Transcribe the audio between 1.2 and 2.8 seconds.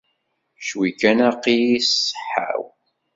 aql-i s ṣṣeḥḥa-w.